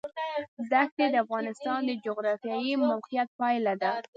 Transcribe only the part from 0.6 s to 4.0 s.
دښتې د افغانستان د جغرافیایي موقیعت پایله ده.